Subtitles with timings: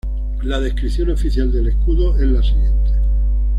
[0.41, 2.91] La descripción oficial del escudo es la siguiente.